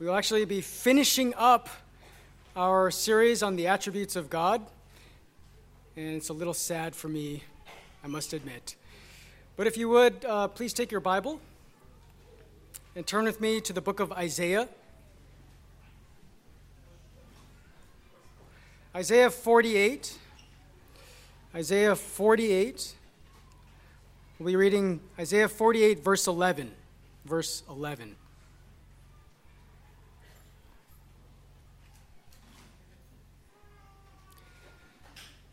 [0.00, 1.68] We will actually be finishing up
[2.56, 4.60] our series on the attributes of God.
[5.96, 7.44] And it's a little sad for me,
[8.02, 8.74] I must admit.
[9.56, 11.40] But if you would, uh, please take your Bible
[12.96, 14.68] and turn with me to the book of Isaiah.
[18.96, 20.18] Isaiah 48.
[21.54, 22.94] Isaiah 48.
[24.40, 26.72] We'll be reading Isaiah 48, verse 11.
[27.24, 28.16] Verse 11.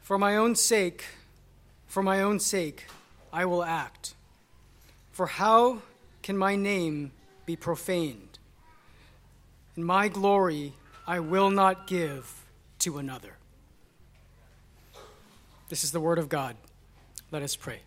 [0.02, 1.06] For my own sake,
[1.88, 2.86] for my own sake,
[3.32, 4.14] I will act.
[5.12, 5.82] For how
[6.22, 7.12] can my name
[7.46, 8.40] be profaned?
[9.76, 10.74] And my glory
[11.08, 12.46] I will not give
[12.80, 13.38] to another.
[15.70, 16.56] This is the word of God.
[17.32, 17.80] Let us pray.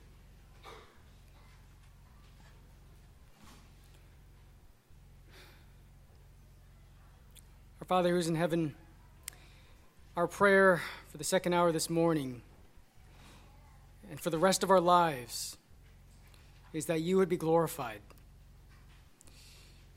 [7.80, 8.74] Our Father who's in heaven,
[10.16, 12.40] our prayer for the second hour this morning
[14.08, 15.56] and for the rest of our lives
[16.72, 17.98] is that you would be glorified,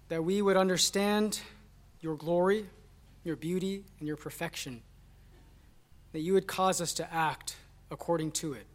[0.10, 1.40] that we would understand
[2.02, 2.66] your glory,
[3.24, 4.82] your beauty, and your perfection,
[6.14, 7.56] that you would cause us to act
[7.92, 8.66] according to it.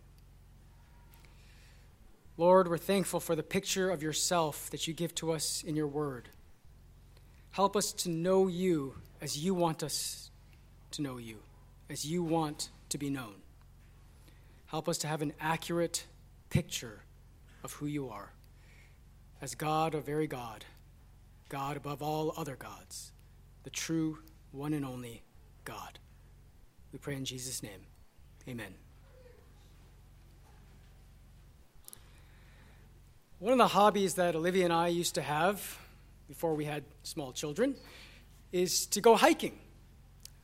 [2.37, 5.89] Lord, we're thankful for the picture of yourself that you give to us in your
[5.89, 6.29] word.
[7.51, 10.31] Help us to know you as you want us
[10.93, 11.39] to know you,
[11.91, 13.35] as you want to be known.
[14.67, 16.07] Help us to have an accurate
[16.51, 17.01] picture
[17.65, 18.33] of who you are
[19.41, 20.65] as God, a very God,
[21.49, 23.13] God above all other gods,
[23.65, 24.19] the true,
[24.53, 25.23] one and only
[25.65, 25.99] God.
[26.93, 27.81] We pray in Jesus' name.
[28.49, 28.75] Amen.
[33.41, 35.79] One of the hobbies that Olivia and I used to have
[36.29, 37.75] before we had small children
[38.53, 39.59] is to go hiking.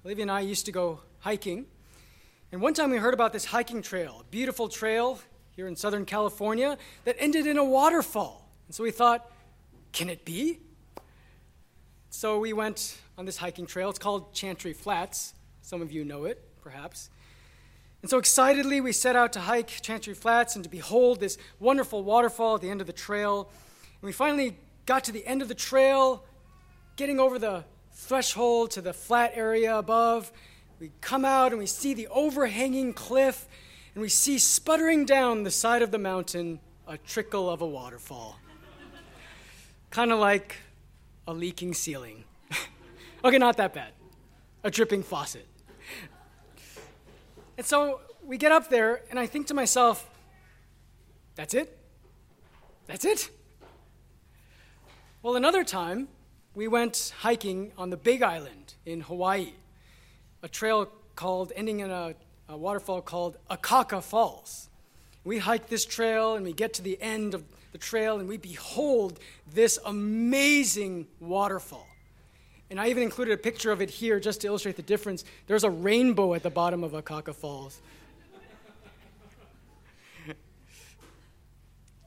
[0.09, 1.67] Olivia and I used to go hiking.
[2.51, 6.07] And one time we heard about this hiking trail, a beautiful trail here in Southern
[6.07, 8.49] California that ended in a waterfall.
[8.67, 9.31] And so we thought,
[9.93, 10.61] can it be?
[12.09, 13.91] So we went on this hiking trail.
[13.91, 15.35] It's called Chantry Flats.
[15.61, 17.11] Some of you know it, perhaps.
[18.01, 22.03] And so excitedly, we set out to hike Chantry Flats and to behold this wonderful
[22.03, 23.51] waterfall at the end of the trail.
[24.01, 24.57] And we finally
[24.87, 26.25] got to the end of the trail,
[26.97, 27.65] getting over the
[27.99, 30.33] threshold to the flat area above.
[30.79, 33.49] We come out and we see the overhanging cliff,
[33.95, 38.39] and we see sputtering down the side of the mountain a trickle of a waterfall.
[39.91, 40.57] kind of like
[41.27, 42.25] a leaking ceiling.
[43.25, 43.93] okay, not that bad.
[44.63, 45.47] A dripping faucet.
[47.57, 50.09] And so we get up there, and I think to myself,
[51.35, 51.77] that's it?
[52.87, 53.31] That's it?
[55.21, 56.09] Well, another time,
[56.59, 59.53] we went hiking on the Big Island in Hawaii,
[60.43, 62.17] a trail called, ending in a,
[62.49, 64.69] a waterfall called Akaka Falls.
[65.23, 68.39] We hike this trail and we get to the end of the trail and we
[68.39, 69.21] behold
[69.55, 71.87] this amazing waterfall.
[72.71, 75.25] And I even included a picture of it here just to illustrate the difference.
[75.47, 77.81] There's a rainbow at the bottom of Akaka Falls.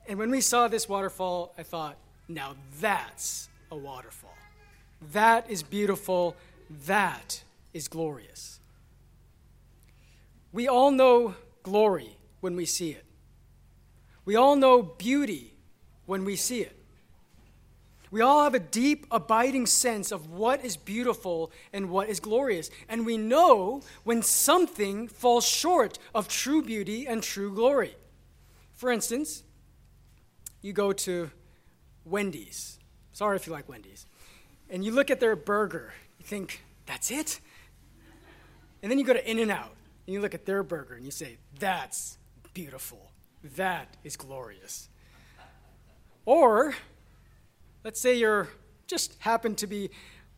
[0.09, 1.95] and when we saw this waterfall, I thought,
[2.27, 4.35] now that's a waterfall.
[5.13, 6.35] That is beautiful.
[6.85, 8.59] That is glorious.
[10.51, 13.05] We all know glory when we see it.
[14.25, 15.53] We all know beauty
[16.05, 16.75] when we see it.
[18.11, 22.69] We all have a deep, abiding sense of what is beautiful and what is glorious.
[22.89, 27.95] And we know when something falls short of true beauty and true glory.
[28.73, 29.43] For instance,
[30.61, 31.31] you go to
[32.03, 32.79] Wendy's.
[33.13, 34.05] Sorry if you like Wendy's.
[34.71, 37.41] And you look at their burger, you think, that's it?
[38.81, 39.75] And then you go to In N Out
[40.07, 42.17] and you look at their burger and you say, that's
[42.53, 43.11] beautiful.
[43.57, 44.87] That is glorious.
[46.25, 46.73] Or,
[47.83, 48.47] let's say you're
[48.87, 49.89] just happen to be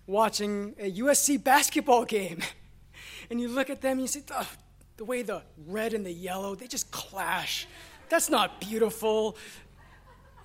[0.08, 2.40] watching a USC basketball game
[3.30, 4.50] and you look at them and you say, oh,
[4.98, 7.68] the way the red and the yellow, they just clash.
[8.10, 9.38] That's not beautiful.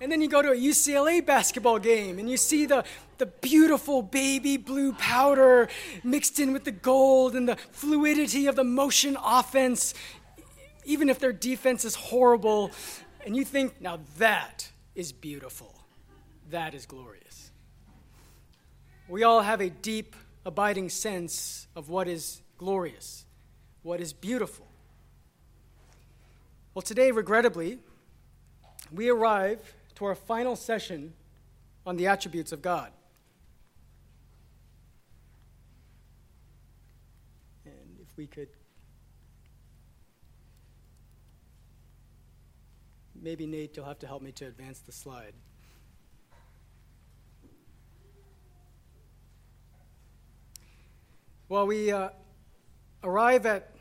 [0.01, 2.85] And then you go to a UCLA basketball game and you see the,
[3.17, 5.67] the beautiful baby blue powder
[6.03, 9.93] mixed in with the gold and the fluidity of the motion offense,
[10.85, 12.71] even if their defense is horrible.
[13.25, 15.75] And you think, now that is beautiful.
[16.49, 17.51] That is glorious.
[19.09, 20.15] We all have a deep,
[20.45, 23.25] abiding sense of what is glorious,
[23.83, 24.67] what is beautiful.
[26.73, 27.79] Well, today, regrettably,
[28.91, 29.59] we arrive
[29.99, 31.13] to our final session
[31.85, 32.89] on the attributes of God.
[37.65, 38.47] And if we could
[43.21, 45.33] maybe Nate, you'll have to help me to advance the slide.
[51.49, 52.11] Well, we uh,
[53.03, 53.75] arrive at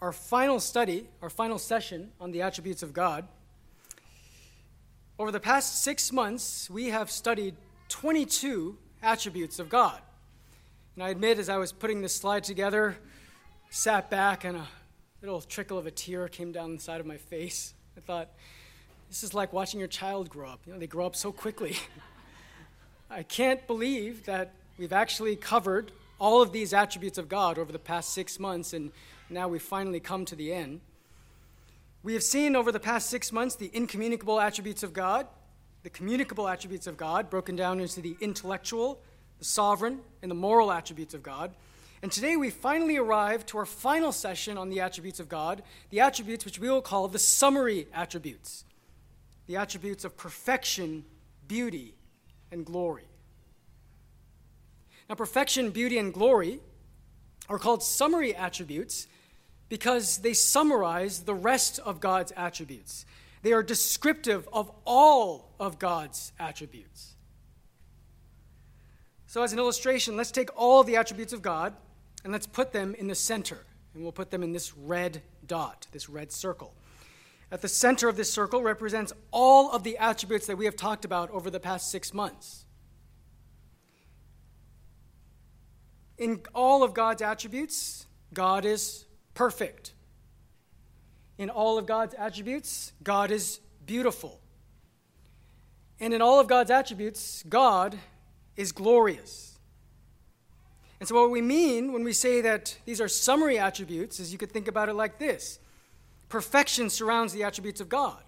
[0.00, 3.28] our final study, our final session on the attributes of God.
[5.20, 7.54] Over the past six months, we have studied
[7.90, 10.00] 22 attributes of God.
[10.94, 12.96] And I admit, as I was putting this slide together,
[13.68, 14.66] sat back and a
[15.20, 17.74] little trickle of a tear came down the side of my face.
[17.98, 18.30] I thought,
[19.10, 20.60] this is like watching your child grow up.
[20.64, 21.76] You know, they grow up so quickly.
[23.10, 27.78] I can't believe that we've actually covered all of these attributes of God over the
[27.78, 28.90] past six months, and
[29.28, 30.80] now we've finally come to the end.
[32.02, 35.26] We have seen over the past six months the incommunicable attributes of God,
[35.82, 39.00] the communicable attributes of God, broken down into the intellectual,
[39.38, 41.52] the sovereign, and the moral attributes of God.
[42.02, 46.00] And today we finally arrive to our final session on the attributes of God, the
[46.00, 48.64] attributes which we will call the summary attributes,
[49.46, 51.04] the attributes of perfection,
[51.46, 51.94] beauty,
[52.50, 53.04] and glory.
[55.10, 56.60] Now, perfection, beauty, and glory
[57.48, 59.06] are called summary attributes
[59.70, 63.06] because they summarize the rest of God's attributes.
[63.42, 67.14] They are descriptive of all of God's attributes.
[69.26, 71.72] So, as an illustration, let's take all the attributes of God
[72.24, 73.64] and let's put them in the center.
[73.94, 76.74] And we'll put them in this red dot, this red circle.
[77.52, 81.04] At the center of this circle represents all of the attributes that we have talked
[81.04, 82.64] about over the past six months.
[86.18, 89.92] In all of God's attributes, God is perfect.
[91.38, 94.40] In all of God's attributes, God is beautiful.
[95.98, 97.98] And in all of God's attributes, God
[98.56, 99.58] is glorious.
[100.98, 104.38] And so, what we mean when we say that these are summary attributes is you
[104.38, 105.58] could think about it like this
[106.28, 108.22] perfection surrounds the attributes of God.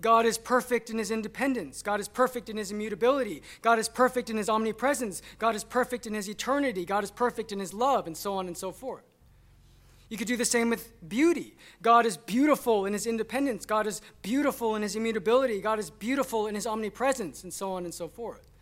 [0.00, 1.82] God is perfect in his independence.
[1.82, 3.42] God is perfect in his immutability.
[3.62, 5.22] God is perfect in his omnipresence.
[5.38, 6.84] God is perfect in his eternity.
[6.84, 9.05] God is perfect in his love, and so on and so forth.
[10.08, 11.56] You could do the same with beauty.
[11.82, 13.66] God is beautiful in his independence.
[13.66, 15.60] God is beautiful in his immutability.
[15.60, 18.52] God is beautiful in his omnipresence, and so on and so forth.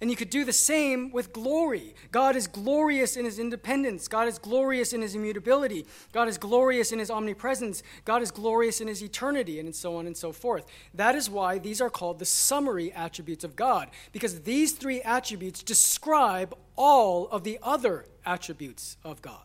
[0.00, 1.94] And you could do the same with glory.
[2.10, 4.08] God is glorious in his independence.
[4.08, 5.86] God is glorious in his immutability.
[6.12, 7.82] God is glorious in his omnipresence.
[8.04, 10.66] God is glorious in his eternity, and so on and so forth.
[10.92, 15.62] That is why these are called the summary attributes of God, because these three attributes
[15.62, 19.40] describe all of the other attributes of God.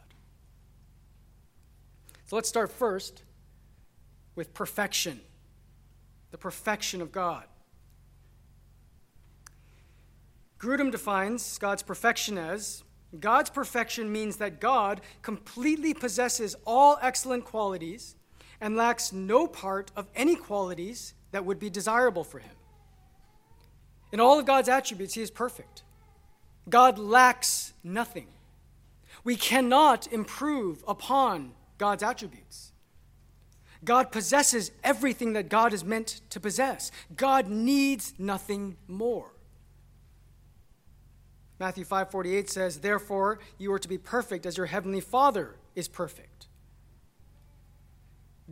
[2.32, 3.24] So let's start first
[4.36, 5.20] with perfection,
[6.32, 7.44] the perfection of God.
[10.58, 12.86] Grudem defines God's perfection as
[13.20, 18.16] God's perfection means that God completely possesses all excellent qualities
[18.62, 22.56] and lacks no part of any qualities that would be desirable for him.
[24.14, 25.84] In all of God's attributes, he is perfect.
[26.70, 28.30] God lacks nothing.
[29.26, 32.74] We cannot improve upon God's attributes.
[33.84, 36.92] God possesses everything that God is meant to possess.
[37.18, 39.32] God needs nothing more.
[41.60, 46.48] Matthew 5:48 says, "Therefore you are to be perfect as your heavenly Father is perfect."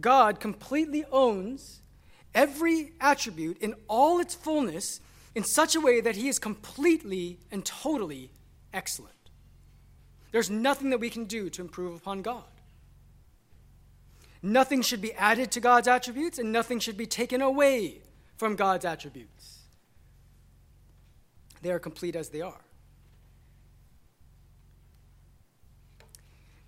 [0.02, 1.84] God completely owns
[2.34, 5.02] every attribute in all its fullness
[5.36, 8.32] in such a way that he is completely and totally
[8.74, 9.30] excellent.
[10.32, 12.59] There's nothing that we can do to improve upon God.
[14.42, 18.02] Nothing should be added to God's attributes, and nothing should be taken away
[18.38, 19.60] from God's attributes.
[21.62, 22.62] They are complete as they are.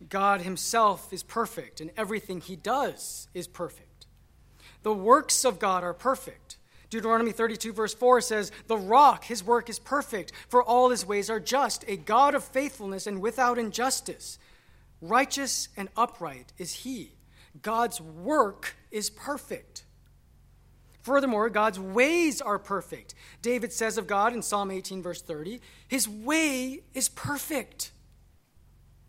[0.09, 4.07] God Himself is perfect, and everything He does is perfect.
[4.83, 6.57] The works of God are perfect.
[6.89, 11.29] Deuteronomy 32, verse 4 says, The rock, his work is perfect, for all his ways
[11.29, 14.37] are just, a God of faithfulness and without injustice.
[14.99, 17.13] Righteous and upright is he.
[17.62, 19.86] God's work is perfect.
[21.01, 23.15] Furthermore, God's ways are perfect.
[23.41, 27.91] David says of God in Psalm 18, verse 30, His way is perfect.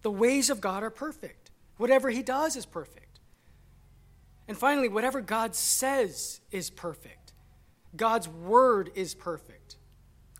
[0.01, 1.51] The ways of God are perfect.
[1.77, 3.21] Whatever he does is perfect.
[4.49, 7.33] And finally, whatever God says is perfect.
[7.97, 9.77] God's word is perfect.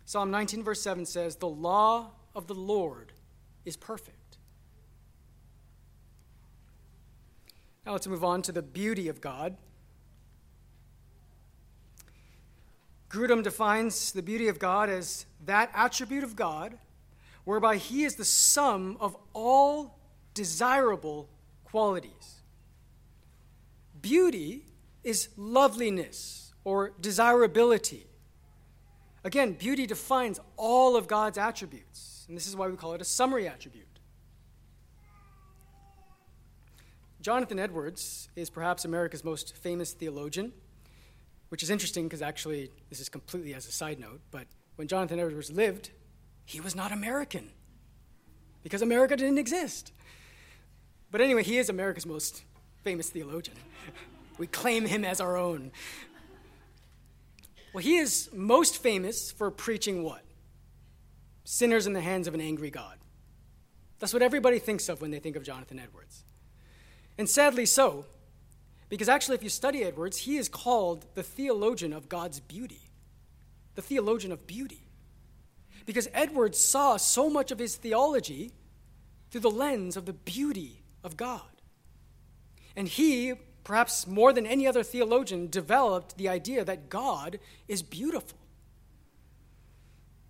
[0.05, 3.13] Psalm 19, verse 7 says, The law of the Lord
[3.63, 4.17] is perfect.
[7.85, 9.57] Now let's move on to the beauty of God.
[13.09, 16.77] Grudem defines the beauty of God as that attribute of God
[17.43, 19.99] whereby he is the sum of all
[20.33, 21.29] desirable
[21.65, 22.41] qualities.
[24.01, 24.65] Beauty
[25.03, 28.07] is loveliness or desirability.
[29.23, 33.05] Again, beauty defines all of God's attributes, and this is why we call it a
[33.05, 33.92] summary attribute.
[37.23, 40.51] Jonathan Edwards is perhaps America's most famous theologian,
[41.47, 45.19] which is interesting because actually, this is completely as a side note, but when Jonathan
[45.19, 45.91] Edwards lived,
[46.43, 47.49] he was not American
[48.61, 49.93] because America didn't exist.
[51.11, 52.43] But anyway, he is America's most
[52.83, 53.55] famous theologian.
[54.37, 55.71] we claim him as our own.
[57.71, 60.25] Well, he is most famous for preaching what?
[61.45, 62.97] Sinners in the hands of an angry God.
[63.99, 66.25] That's what everybody thinks of when they think of Jonathan Edwards.
[67.17, 68.05] And sadly so,
[68.89, 72.91] because actually, if you study Edwards, he is called the theologian of God's beauty,
[73.75, 74.87] the theologian of beauty.
[75.85, 78.51] Because Edwards saw so much of his theology
[79.31, 81.41] through the lens of the beauty of God.
[82.75, 88.37] And he, perhaps more than any other theologian, developed the idea that God is beautiful.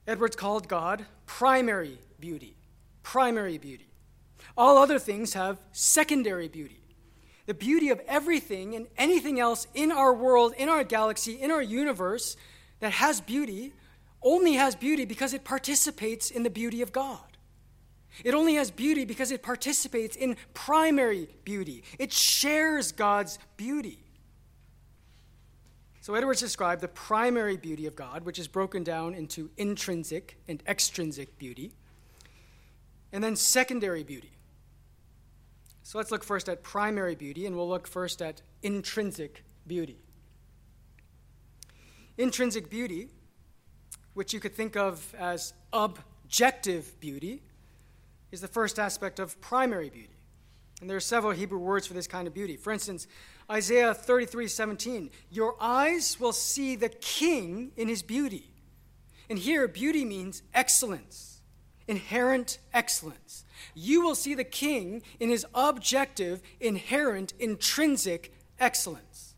[0.07, 2.55] Edwards called God primary beauty,
[3.03, 3.92] primary beauty.
[4.57, 6.79] All other things have secondary beauty.
[7.45, 11.61] The beauty of everything and anything else in our world, in our galaxy, in our
[11.61, 12.37] universe
[12.79, 13.73] that has beauty
[14.21, 17.19] only has beauty because it participates in the beauty of God.
[18.23, 21.83] It only has beauty because it participates in primary beauty.
[21.97, 23.99] It shares God's beauty.
[26.01, 30.61] So, Edwards described the primary beauty of God, which is broken down into intrinsic and
[30.67, 31.71] extrinsic beauty,
[33.13, 34.31] and then secondary beauty.
[35.83, 39.97] So let's look first at primary beauty, and we'll look first at intrinsic beauty.
[42.17, 43.09] Intrinsic beauty,
[44.13, 47.43] which you could think of as objective beauty,
[48.31, 50.09] is the first aspect of primary beauty.
[50.79, 52.55] And there are several Hebrew words for this kind of beauty.
[52.55, 53.05] For instance,
[53.51, 58.53] Isaiah 33 17, your eyes will see the king in his beauty.
[59.29, 61.41] And here, beauty means excellence,
[61.87, 69.35] inherent excellence you will see the king in his objective, inherent, intrinsic excellence.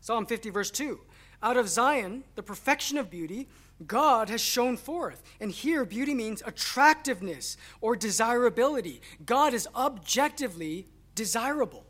[0.00, 1.00] Psalm 50, verse 2
[1.42, 3.48] Out of Zion, the perfection of beauty,
[3.86, 5.22] God has shown forth.
[5.40, 9.02] And here, beauty means attractiveness or desirability.
[9.24, 11.84] God is objectively desirable.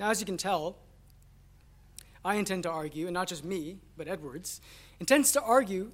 [0.00, 0.78] Now, as you can tell,
[2.24, 4.60] I intend to argue, and not just me, but Edwards,
[4.98, 5.92] intends to argue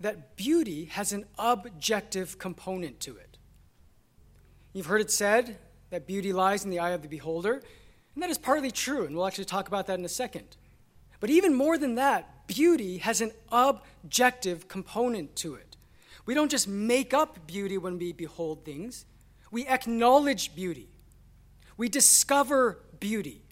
[0.00, 3.38] that beauty has an objective component to it.
[4.72, 5.58] You've heard it said
[5.90, 7.62] that beauty lies in the eye of the beholder,
[8.14, 10.56] and that is partly true, and we'll actually talk about that in a second.
[11.20, 15.76] But even more than that, beauty has an objective component to it.
[16.26, 19.06] We don't just make up beauty when we behold things,
[19.50, 20.88] we acknowledge beauty.
[21.76, 23.42] We discover beauty.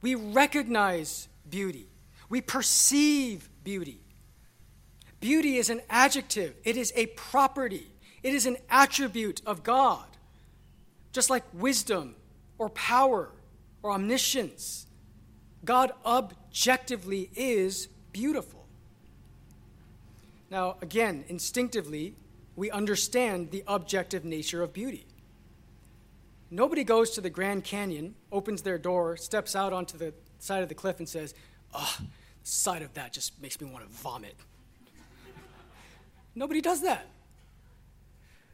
[0.00, 1.88] We recognize beauty.
[2.28, 4.00] We perceive beauty.
[5.20, 7.86] Beauty is an adjective, it is a property,
[8.22, 10.06] it is an attribute of God.
[11.12, 12.16] Just like wisdom
[12.58, 13.30] or power
[13.82, 14.86] or omniscience,
[15.64, 18.66] God objectively is beautiful.
[20.50, 22.14] Now, again, instinctively,
[22.56, 25.06] we understand the objective nature of beauty.
[26.50, 30.68] Nobody goes to the Grand Canyon, opens their door, steps out onto the side of
[30.68, 31.34] the cliff, and says,
[31.72, 32.06] Oh, the
[32.42, 34.34] sight of that just makes me want to vomit.
[36.34, 37.06] Nobody does that.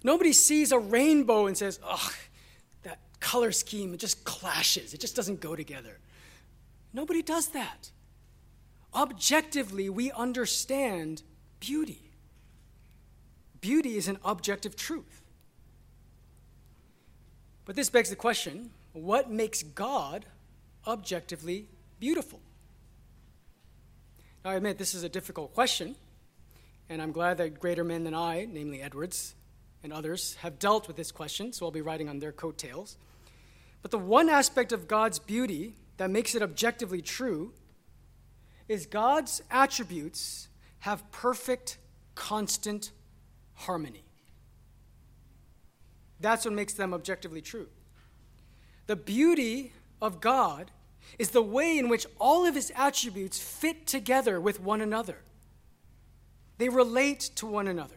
[0.02, 2.14] Nobody sees a rainbow and says, ugh,
[2.83, 4.95] that color scheme, it just clashes.
[4.95, 5.99] It just doesn't go together.
[6.92, 7.90] Nobody does that.
[8.95, 11.23] Objectively, we understand
[11.61, 12.00] beauty.
[13.61, 15.23] Beauty is an objective truth.
[17.64, 20.25] But this begs the question what makes God
[20.87, 21.66] objectively
[22.00, 22.40] beautiful?
[24.45, 25.97] Now, I admit this is a difficult question
[26.88, 29.35] and I'm glad that greater men than I, namely Edwards
[29.83, 32.97] and others, have dealt with this question, so I'll be writing on their coattails.
[33.83, 37.52] But the one aspect of God's beauty that makes it objectively true
[38.69, 40.49] is God's attributes
[40.81, 41.78] have perfect,
[42.14, 42.90] constant
[43.55, 44.05] harmony.
[46.21, 47.69] That's what makes them objectively true.
[48.87, 50.71] The beauty of God
[51.19, 55.19] is the way in which all of his attributes fit together with one another.
[56.59, 57.97] They relate to one another.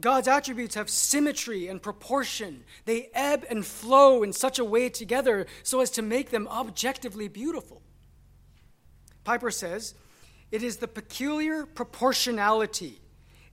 [0.00, 2.64] God's attributes have symmetry and proportion.
[2.86, 7.28] They ebb and flow in such a way together so as to make them objectively
[7.28, 7.82] beautiful.
[9.24, 9.94] Piper says,
[10.50, 13.00] it is the peculiar proportionality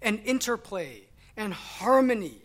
[0.01, 1.03] and interplay
[1.35, 2.41] and harmony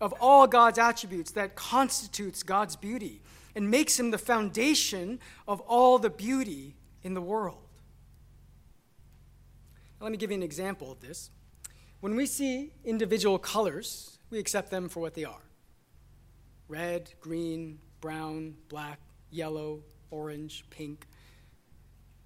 [0.00, 3.22] of all God's attributes that constitutes God's beauty
[3.54, 7.63] and makes him the foundation of all the beauty in the world.
[10.04, 11.30] Let me give you an example of this.
[12.00, 15.40] When we see individual colors, we accept them for what they are
[16.68, 19.80] red, green, brown, black, yellow,
[20.10, 21.06] orange, pink.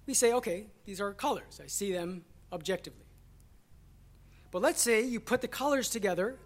[0.05, 1.61] We say, okay, these are colors.
[1.63, 3.05] I see them objectively.
[4.51, 6.37] But let's say you put the colors together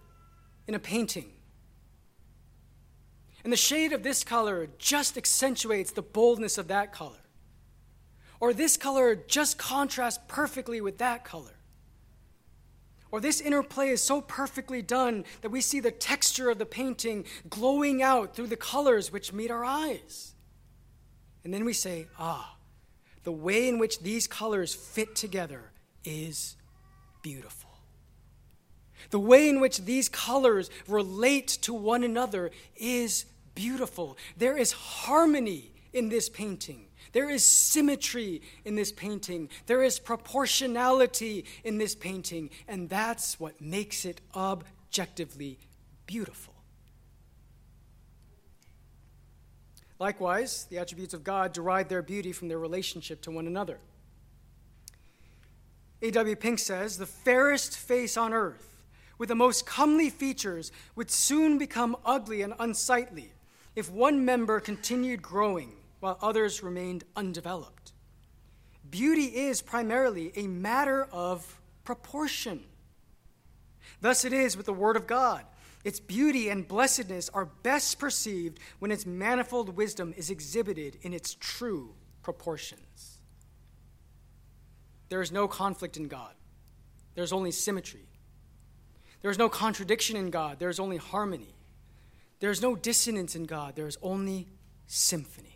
[0.67, 1.31] in a painting.
[3.43, 7.22] And the shade of this color just accentuates the boldness of that color.
[8.43, 11.55] Or this color just contrasts perfectly with that color.
[13.09, 17.23] Or this interplay is so perfectly done that we see the texture of the painting
[17.49, 20.33] glowing out through the colors which meet our eyes.
[21.45, 22.57] And then we say, ah,
[23.23, 25.71] the way in which these colors fit together
[26.03, 26.57] is
[27.21, 27.69] beautiful.
[29.11, 33.23] The way in which these colors relate to one another is
[33.55, 34.17] beautiful.
[34.35, 36.87] There is harmony in this painting.
[37.13, 39.49] There is symmetry in this painting.
[39.67, 42.49] There is proportionality in this painting.
[42.67, 45.59] And that's what makes it objectively
[46.07, 46.55] beautiful.
[49.99, 53.77] Likewise, the attributes of God derive their beauty from their relationship to one another.
[56.01, 56.35] A.W.
[56.35, 58.81] Pink says, The fairest face on earth,
[59.19, 63.31] with the most comely features, would soon become ugly and unsightly
[63.75, 65.73] if one member continued growing
[66.03, 67.93] while others remained undeveloped.
[68.89, 72.61] Beauty is primarily a matter of proportion.
[74.01, 75.45] Thus it is with the Word of God.
[75.85, 81.37] Its beauty and blessedness are best perceived when its manifold wisdom is exhibited in its
[81.39, 83.19] true proportions.
[85.07, 86.33] There is no conflict in God,
[87.15, 88.09] there's only symmetry.
[89.21, 91.55] There is no contradiction in God, there is only harmony.
[92.41, 94.49] There is no dissonance in God, there is only
[94.85, 95.52] symphony.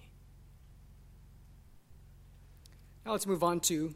[3.08, 3.96] Now let's move on to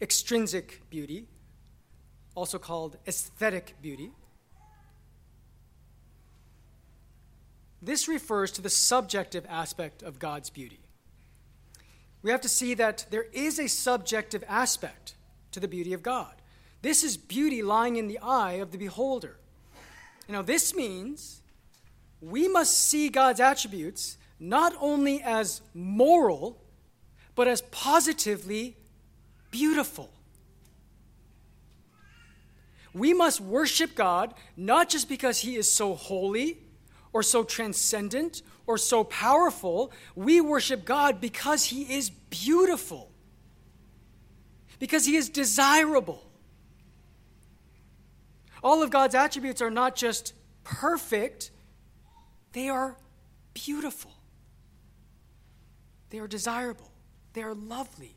[0.00, 1.26] extrinsic beauty,
[2.34, 4.10] also called aesthetic beauty.
[7.82, 10.80] This refers to the subjective aspect of God's beauty.
[12.22, 15.14] We have to see that there is a subjective aspect
[15.52, 16.36] to the beauty of God.
[16.80, 19.36] This is beauty lying in the eye of the beholder.
[20.26, 21.42] Now, this means
[22.22, 26.62] we must see God's attributes not only as moral,
[27.36, 28.76] but as positively
[29.52, 30.10] beautiful.
[32.92, 36.58] We must worship God not just because He is so holy
[37.12, 39.92] or so transcendent or so powerful.
[40.14, 43.12] We worship God because He is beautiful,
[44.78, 46.22] because He is desirable.
[48.62, 50.32] All of God's attributes are not just
[50.64, 51.50] perfect,
[52.52, 52.96] they are
[53.52, 54.12] beautiful,
[56.08, 56.90] they are desirable.
[57.36, 58.16] They are lovely.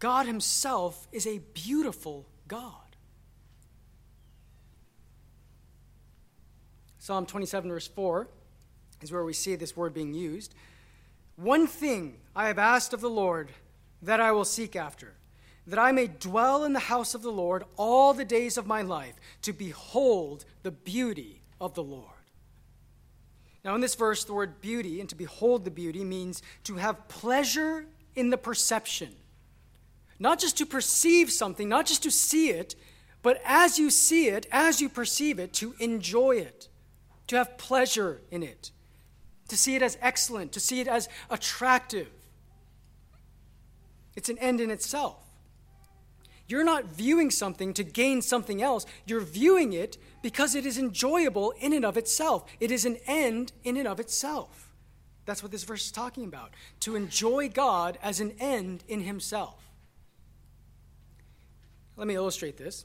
[0.00, 2.72] God Himself is a beautiful God.
[6.98, 8.26] Psalm 27, verse 4
[9.02, 10.52] is where we see this word being used.
[11.36, 13.50] One thing I have asked of the Lord
[14.02, 15.14] that I will seek after,
[15.68, 18.82] that I may dwell in the house of the Lord all the days of my
[18.82, 22.08] life, to behold the beauty of the Lord.
[23.64, 27.06] Now, in this verse, the word beauty and to behold the beauty means to have
[27.06, 29.14] pleasure in the perception.
[30.18, 32.74] Not just to perceive something, not just to see it,
[33.22, 36.68] but as you see it, as you perceive it, to enjoy it,
[37.26, 38.70] to have pleasure in it,
[39.48, 42.08] to see it as excellent, to see it as attractive.
[44.14, 45.24] It's an end in itself.
[46.46, 48.84] You're not viewing something to gain something else.
[49.06, 52.44] You're viewing it because it is enjoyable in and of itself.
[52.60, 54.63] It is an end in and of itself.
[55.26, 56.50] That's what this verse is talking about.
[56.80, 59.60] To enjoy God as an end in himself.
[61.96, 62.84] Let me illustrate this.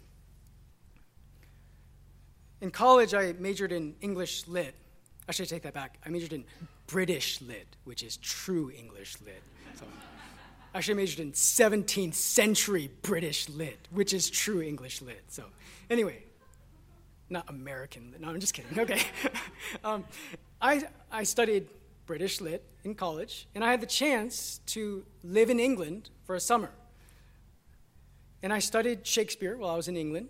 [2.61, 4.75] In college, I majored in English Lit.
[5.27, 5.97] Actually, I take that back.
[6.05, 6.43] I majored in
[6.87, 9.41] British Lit, which is true English Lit.
[9.75, 9.85] So,
[10.73, 15.23] I actually, majored in 17th century British Lit, which is true English Lit.
[15.29, 15.45] So,
[15.89, 16.23] anyway,
[17.29, 18.21] not American Lit.
[18.21, 18.77] No, I'm just kidding.
[18.79, 19.01] Okay.
[19.83, 20.03] um,
[20.61, 21.67] I, I studied
[22.09, 26.39] British Lit in college, and I had the chance to live in England for a
[26.39, 26.71] summer.
[28.41, 30.29] And I studied Shakespeare while I was in England.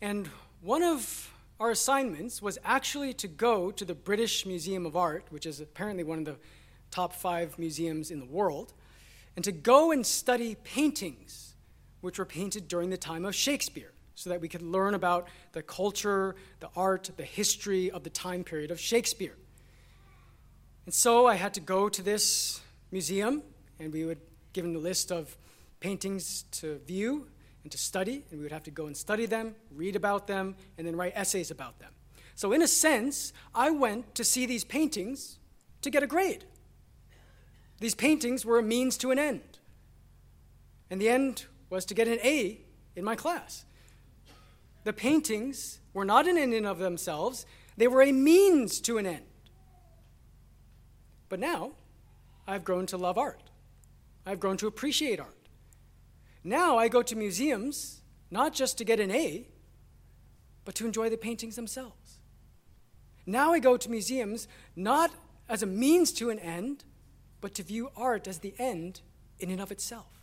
[0.00, 5.24] And one of our assignments was actually to go to the British Museum of Art,
[5.30, 6.36] which is apparently one of the
[6.92, 8.72] top five museums in the world,
[9.34, 11.56] and to go and study paintings
[12.00, 15.64] which were painted during the time of Shakespeare, so that we could learn about the
[15.64, 19.34] culture, the art, the history of the time period of Shakespeare.
[20.86, 22.60] And so I had to go to this
[22.92, 23.42] museum,
[23.80, 24.20] and we would
[24.52, 25.36] given a list of
[25.80, 27.26] paintings to view
[27.62, 30.54] and to study, and we would have to go and study them, read about them,
[30.78, 31.90] and then write essays about them.
[32.36, 35.38] So, in a sense, I went to see these paintings
[35.82, 36.44] to get a grade.
[37.80, 39.58] These paintings were a means to an end.
[40.88, 42.60] And the end was to get an A
[42.94, 43.64] in my class.
[44.84, 47.44] The paintings were not an end in of themselves,
[47.76, 49.24] they were a means to an end.
[51.28, 51.72] But now,
[52.46, 53.42] I've grown to love art.
[54.24, 55.48] I've grown to appreciate art.
[56.44, 59.46] Now I go to museums not just to get an A,
[60.64, 62.18] but to enjoy the paintings themselves.
[63.24, 65.10] Now I go to museums not
[65.48, 66.84] as a means to an end,
[67.40, 69.00] but to view art as the end
[69.38, 70.20] in and of itself.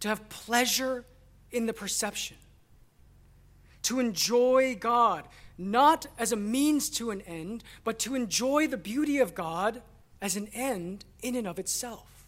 [0.00, 1.04] To have pleasure
[1.50, 2.36] in the perception.
[3.82, 5.26] To enjoy God,
[5.58, 9.82] not as a means to an end, but to enjoy the beauty of God
[10.20, 12.26] as an end in and of itself.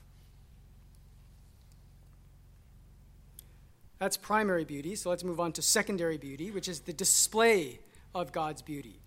[3.99, 7.79] That's primary beauty, so let's move on to secondary beauty, which is the display
[8.15, 9.01] of God's beauty.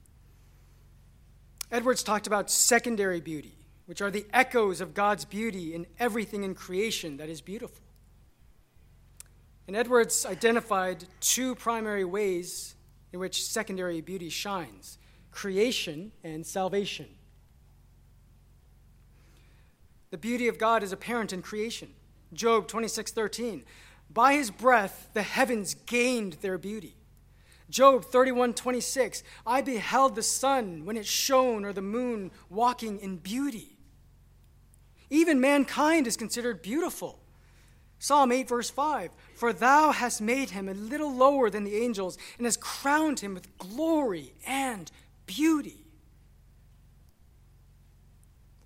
[1.71, 3.53] Edwards talked about secondary beauty,
[3.85, 7.83] which are the echoes of God's beauty in everything in creation that is beautiful.
[9.67, 12.73] And Edwards identified two primary ways
[13.11, 14.97] in which secondary beauty shines
[15.31, 17.07] creation and salvation.
[20.09, 21.93] The beauty of God is apparent in creation.
[22.33, 23.63] Job 26:13
[24.09, 26.95] By his breath the heavens gained their beauty.
[27.69, 33.77] Job 31:26 I beheld the sun when it shone or the moon walking in beauty.
[35.09, 37.19] Even mankind is considered beautiful.
[37.99, 42.17] Psalm 8, verse 5 For thou hast made him a little lower than the angels,
[42.37, 44.91] and hast crowned him with glory and
[45.25, 45.85] beauty.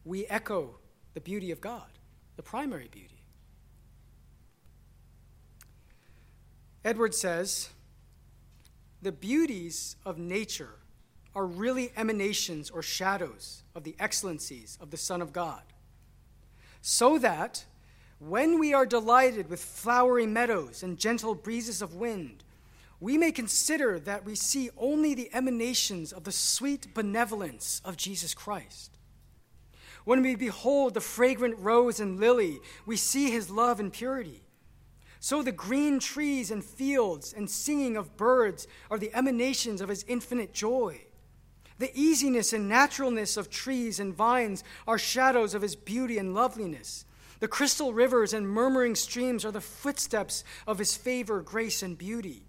[0.04, 0.78] We echo
[1.14, 1.88] the beauty of God,
[2.36, 3.24] the primary beauty.
[6.84, 7.70] Edward says
[9.02, 10.76] the beauties of nature
[11.36, 15.62] are really emanations or shadows of the excellencies of the Son of God.
[16.82, 17.66] So that
[18.22, 22.44] when we are delighted with flowery meadows and gentle breezes of wind,
[23.00, 28.36] we may consider that we see only the emanations of the sweet benevolence of Jesus
[28.36, 28.92] Christ.
[30.06, 34.44] When we behold the fragrant rose and lily, we see his love and purity.
[35.20, 40.06] So the green trees and fields and singing of birds are the emanations of his
[40.08, 41.02] infinite joy.
[41.80, 47.06] The easiness and naturalness of trees and vines are shadows of his beauty and loveliness.
[47.42, 52.46] The crystal rivers and murmuring streams are the footsteps of his favor, grace, and beauty.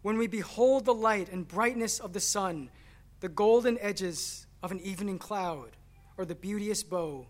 [0.00, 2.70] When we behold the light and brightness of the sun,
[3.20, 5.76] the golden edges of an evening cloud,
[6.16, 7.26] or the beauteous bow,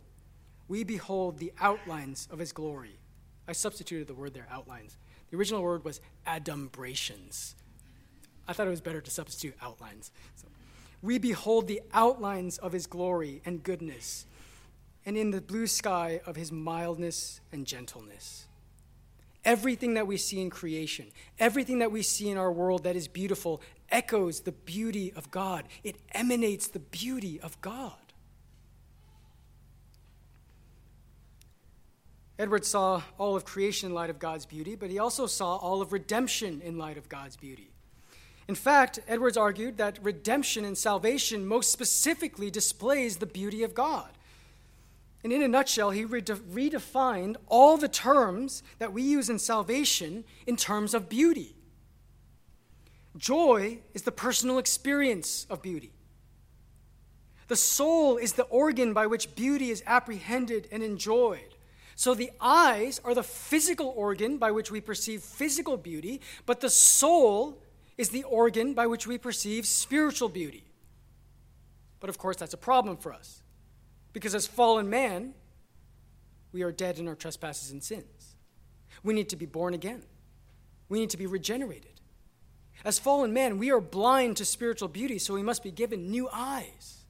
[0.69, 3.01] we behold the outlines of his glory.
[3.49, 4.97] I substituted the word there, outlines.
[5.31, 7.55] The original word was adumbrations.
[8.47, 10.13] I thought it was better to substitute outlines.
[10.37, 10.47] So,
[11.03, 14.27] we behold the outlines of his glory and goodness
[15.07, 18.47] and in the blue sky of his mildness and gentleness.
[19.45, 21.07] Everything that we see in creation,
[21.39, 25.65] everything that we see in our world that is beautiful, echoes the beauty of God.
[25.83, 27.93] It emanates the beauty of God.
[32.39, 35.81] Edward saw all of creation in light of God's beauty, but he also saw all
[35.81, 37.71] of redemption in light of God's beauty.
[38.49, 44.11] In fact, Edwards argued that redemption and salvation most specifically displays the beauty of God.
[45.25, 50.57] And in a nutshell, he redefined all the terms that we use in salvation in
[50.57, 51.57] terms of beauty.
[53.17, 55.93] Joy is the personal experience of beauty.
[57.49, 61.55] The soul is the organ by which beauty is apprehended and enjoyed.
[61.97, 66.71] So the eyes are the physical organ by which we perceive physical beauty, but the
[66.71, 67.63] soul
[67.97, 70.65] is the organ by which we perceive spiritual beauty.
[72.01, 73.44] But of course, that's a problem for us.
[74.15, 75.35] Because as fallen man,
[76.53, 78.37] we are dead in our trespasses and sins.
[79.03, 80.03] We need to be born again.
[80.89, 82.01] We need to be regenerated.
[82.85, 86.29] As fallen men, we are blind to spiritual beauty, so we must be given new
[86.33, 87.05] eyes.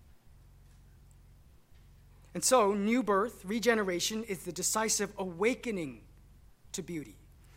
[2.32, 6.00] And so, new birth, regeneration, is the decisive awakening
[6.72, 7.16] to beauty.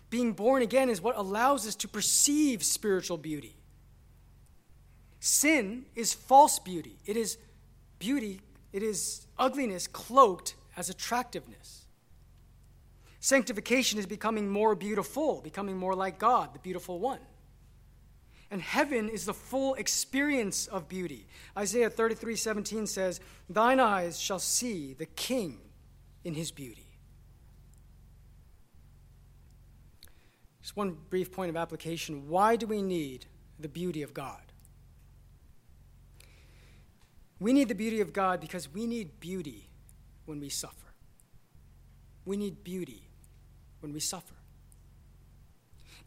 [0.10, 3.56] Being born again is what allows us to perceive spiritual beauty.
[5.20, 7.38] Sin is false beauty, it is
[7.98, 8.42] beauty
[8.74, 11.86] it is ugliness cloaked as attractiveness.
[13.20, 17.20] Sanctification is becoming more beautiful, becoming more like God, the beautiful one.
[18.50, 21.28] And heaven is the full experience of beauty.
[21.58, 23.20] Isaiah 33 17 says,
[23.50, 25.60] Thine eyes shall see the King
[26.24, 26.88] in his beauty.
[30.62, 32.30] Just one brief point of application.
[32.30, 33.26] Why do we need
[33.60, 34.47] the beauty of God?
[37.40, 39.70] We need the beauty of God because we need beauty
[40.26, 40.94] when we suffer.
[42.26, 43.04] We need beauty
[43.80, 44.34] when we suffer.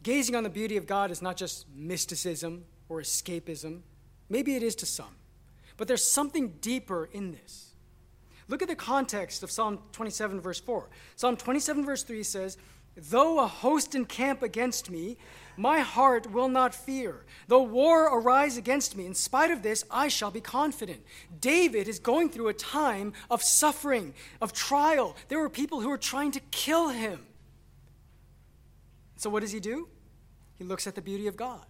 [0.03, 3.81] Gazing on the beauty of God is not just mysticism or escapism.
[4.29, 5.15] Maybe it is to some,
[5.77, 7.73] but there's something deeper in this.
[8.47, 10.89] Look at the context of Psalm 27, verse 4.
[11.15, 12.57] Psalm 27, verse 3 says,
[12.95, 15.17] Though a host encamp against me,
[15.55, 17.25] my heart will not fear.
[17.47, 21.01] Though war arise against me, in spite of this, I shall be confident.
[21.39, 25.15] David is going through a time of suffering, of trial.
[25.29, 27.25] There were people who were trying to kill him.
[29.15, 29.87] So, what does he do?
[30.55, 31.65] He looks at the beauty of God.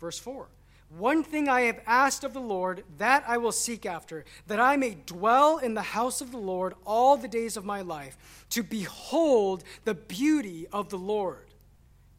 [0.00, 0.48] Verse 4
[0.98, 4.76] One thing I have asked of the Lord, that I will seek after, that I
[4.76, 8.62] may dwell in the house of the Lord all the days of my life, to
[8.62, 11.46] behold the beauty of the Lord.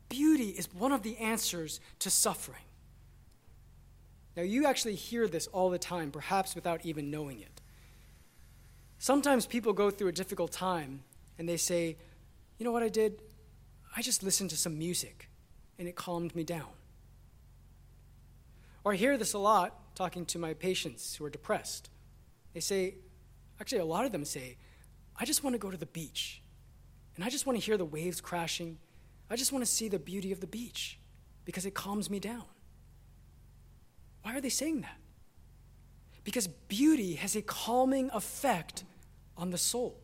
[0.10, 2.64] Beauty is one of the answers to suffering.
[4.36, 7.62] Now, you actually hear this all the time, perhaps without even knowing it.
[8.98, 11.02] Sometimes people go through a difficult time
[11.38, 11.96] and they say,
[12.58, 13.22] You know what I did?
[13.96, 15.30] I just listened to some music
[15.78, 16.70] and it calmed me down.
[18.84, 21.90] Or I hear this a lot talking to my patients who are depressed.
[22.54, 22.96] They say,
[23.60, 24.58] actually, a lot of them say,
[25.16, 26.42] I just want to go to the beach
[27.16, 28.78] and I just want to hear the waves crashing.
[29.30, 31.00] I just want to see the beauty of the beach
[31.46, 32.44] because it calms me down.
[34.24, 34.98] Why are they saying that?
[36.24, 38.84] Because beauty has a calming effect
[39.38, 40.00] on the soul.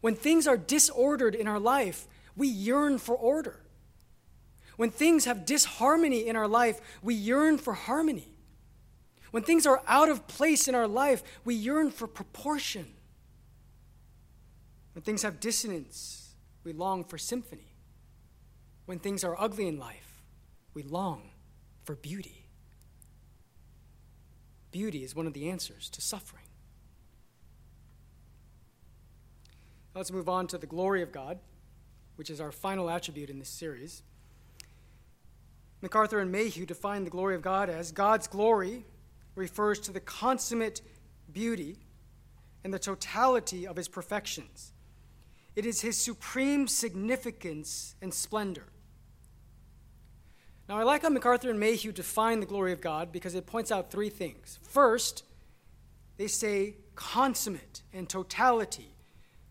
[0.00, 3.60] When things are disordered in our life, we yearn for order.
[4.76, 8.28] When things have disharmony in our life, we yearn for harmony.
[9.30, 12.86] When things are out of place in our life, we yearn for proportion.
[14.92, 17.74] When things have dissonance, we long for symphony.
[18.86, 20.22] When things are ugly in life,
[20.72, 21.30] we long
[21.84, 22.46] for beauty.
[24.70, 26.42] Beauty is one of the answers to suffering.
[29.94, 31.38] let's move on to the glory of God
[32.16, 34.02] which is our final attribute in this series.
[35.84, 38.86] MacArthur and Mayhue define the glory of God as God's glory
[39.34, 40.80] refers to the consummate
[41.30, 41.76] beauty
[42.64, 44.72] and the totality of his perfections.
[45.54, 48.64] It is his supreme significance and splendor.
[50.70, 53.70] Now, I like how MacArthur and Mayhue define the glory of God because it points
[53.70, 54.58] out three things.
[54.62, 55.22] First,
[56.16, 58.94] they say consummate and totality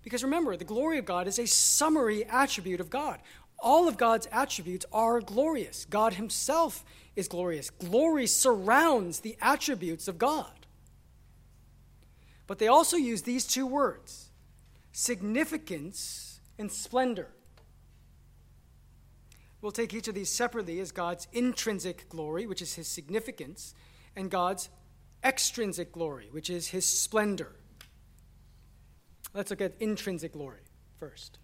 [0.04, 3.20] because remember, the glory of God is a summary attribute of God.
[3.64, 5.86] All of God's attributes are glorious.
[5.86, 6.84] God Himself
[7.16, 7.70] is glorious.
[7.70, 10.68] Glory surrounds the attributes of God.
[12.46, 14.30] But they also use these two words
[14.92, 17.30] significance and splendor.
[19.62, 23.74] We'll take each of these separately as God's intrinsic glory, which is His significance,
[24.14, 24.68] and God's
[25.24, 27.56] extrinsic glory, which is His splendor.
[29.34, 30.64] Let's look at intrinsic glory
[31.00, 31.40] first.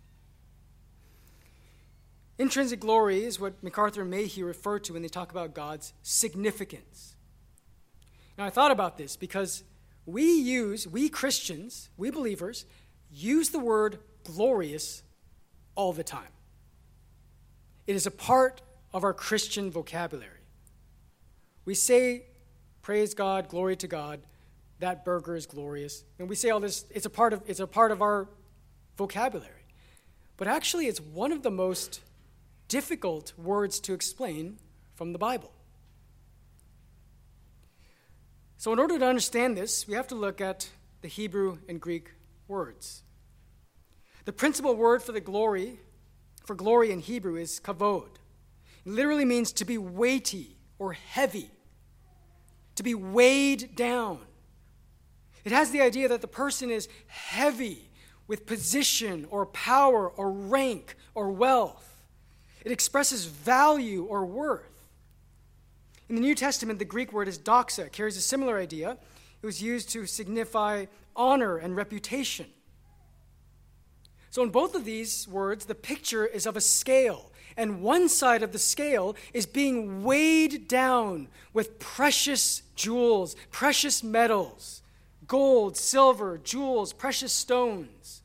[2.40, 7.18] Intrinsic glory is what MacArthur and Mayhue refer to when they talk about God's significance.
[8.38, 9.64] Now, I thought about this because
[10.06, 12.66] we use, we Christians, we believers,
[13.12, 15.04] use the word glorious
[15.76, 16.30] all the time.
[17.86, 18.62] It is a part
[18.94, 20.32] of our Christian vocabulary.
[21.66, 22.24] We say,
[22.82, 24.22] praise God, glory to God,
[24.80, 26.06] that burger is glorious.
[26.18, 28.30] And we say all this, it's a part of, it's a part of our
[28.98, 29.66] vocabulary.
[30.38, 32.00] But actually, it's one of the most
[32.70, 34.60] difficult words to explain
[34.96, 35.52] from the Bible.
[38.58, 40.70] So, in order to understand this, we have to look at
[41.02, 42.12] the Hebrew and Greek
[42.48, 43.04] words.
[44.26, 45.80] The principal word for the glory,
[46.46, 48.18] for glory in Hebrew, is kavod.
[48.86, 51.50] It literally means to be weighty or heavy,
[52.76, 54.20] to be weighed down.
[55.46, 57.90] It has the idea that the person is heavy
[58.28, 61.89] with position or power or rank or wealth.
[62.64, 64.66] It expresses value or worth.
[66.10, 68.98] In the New Testament, the Greek word is doxa, carries a similar idea.
[69.42, 72.48] It was used to signify honor and reputation.
[74.32, 78.44] So, in both of these words, the picture is of a scale, and one side
[78.44, 84.82] of the scale is being weighed down with precious jewels, precious metals
[85.28, 88.24] gold, silver, jewels, precious stones.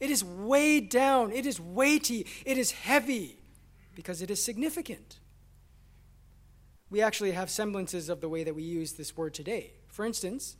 [0.00, 3.39] It is weighed down, it is weighty, it is heavy
[4.00, 5.18] because it is significant.
[6.88, 9.72] we actually have semblances of the way that we use this word today.
[9.88, 10.56] For instance,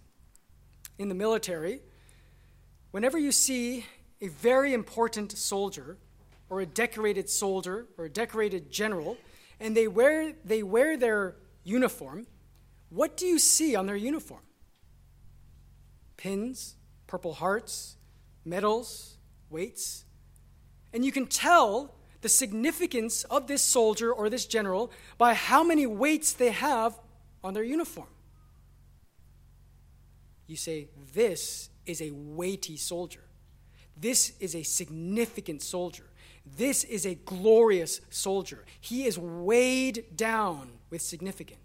[0.98, 1.80] in the military,
[2.90, 3.86] whenever you see
[4.20, 5.96] a very important soldier,
[6.50, 9.16] or a decorated soldier, or a decorated general,
[9.58, 12.26] and they wear, they wear their uniform,
[12.90, 14.42] what do you see on their uniform?
[16.18, 16.76] Pins,
[17.06, 17.96] purple hearts,
[18.44, 19.16] medals,
[19.48, 20.04] weights.
[20.92, 25.86] And you can tell the significance of this soldier or this general by how many
[25.86, 26.98] weights they have
[27.42, 28.08] on their uniform.
[30.46, 33.20] You say, This is a weighty soldier.
[33.96, 36.04] This is a significant soldier.
[36.56, 38.64] This is a glorious soldier.
[38.80, 41.60] He is weighed down with significance.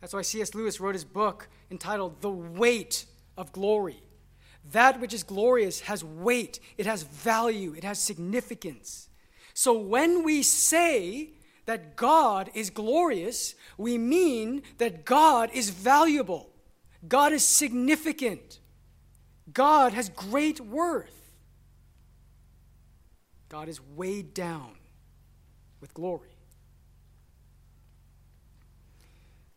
[0.00, 0.54] That's why C.S.
[0.54, 4.02] Lewis wrote his book entitled The Weight of Glory.
[4.72, 9.08] That which is glorious has weight, it has value, it has significance.
[9.54, 11.30] So when we say
[11.66, 16.50] that God is glorious, we mean that God is valuable,
[17.06, 18.60] God is significant,
[19.52, 21.14] God has great worth.
[23.48, 24.72] God is weighed down
[25.80, 26.36] with glory.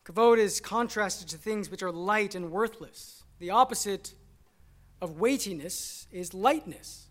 [0.06, 3.24] Kavod is contrasted to things which are light and worthless.
[3.39, 4.13] The opposite
[5.01, 7.07] of weightiness is lightness.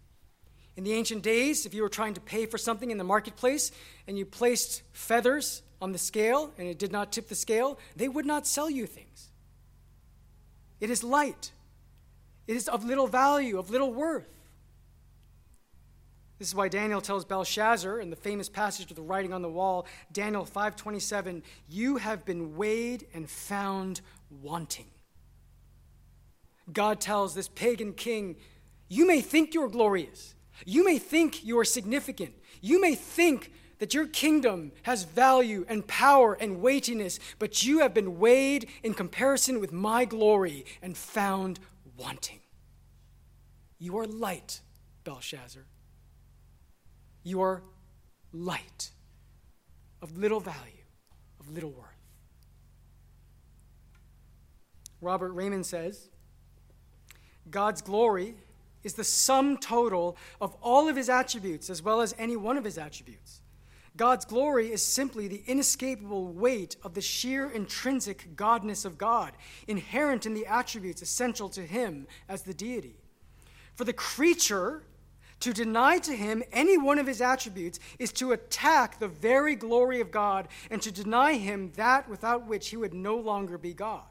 [0.76, 3.72] In the ancient days, if you were trying to pay for something in the marketplace
[4.06, 8.08] and you placed feathers on the scale and it did not tip the scale, they
[8.08, 9.28] would not sell you things.
[10.80, 11.52] It is light,
[12.46, 14.28] it is of little value, of little worth.
[16.38, 19.48] This is why Daniel tells Belshazzar in the famous passage of the writing on the
[19.50, 24.00] wall, Daniel 5:27, "You have been weighed and found
[24.30, 24.90] wanting."
[26.72, 28.36] God tells this pagan king,
[28.88, 30.34] You may think you're glorious.
[30.66, 32.34] You may think you are significant.
[32.60, 37.94] You may think that your kingdom has value and power and weightiness, but you have
[37.94, 41.58] been weighed in comparison with my glory and found
[41.96, 42.40] wanting.
[43.78, 44.60] You are light,
[45.04, 45.64] Belshazzar.
[47.22, 47.62] You are
[48.32, 48.90] light,
[50.02, 50.84] of little value,
[51.40, 51.86] of little worth.
[55.00, 56.10] Robert Reymond says,
[57.50, 58.34] God's glory
[58.82, 62.64] is the sum total of all of his attributes as well as any one of
[62.64, 63.40] his attributes.
[63.96, 69.32] God's glory is simply the inescapable weight of the sheer intrinsic godness of God,
[69.66, 72.96] inherent in the attributes essential to him as the deity.
[73.74, 74.84] For the creature
[75.40, 80.00] to deny to him any one of his attributes is to attack the very glory
[80.00, 84.04] of God and to deny him that without which he would no longer be God.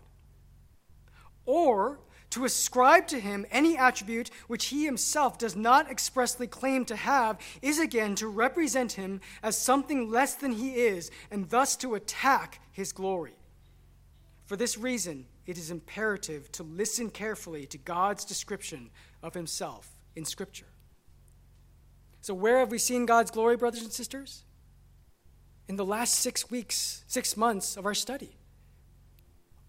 [1.45, 1.99] Or
[2.31, 7.39] to ascribe to him any attribute which he himself does not expressly claim to have
[7.61, 12.61] is again to represent him as something less than he is, and thus to attack
[12.71, 13.35] his glory.
[14.45, 18.89] For this reason, it is imperative to listen carefully to God's description
[19.23, 20.67] of himself in Scripture.
[22.21, 24.43] So, where have we seen God's glory, brothers and sisters?
[25.67, 28.37] In the last six weeks, six months of our study.